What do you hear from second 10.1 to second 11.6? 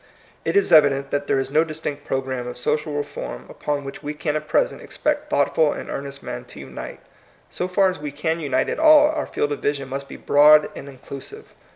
broad and inclusive.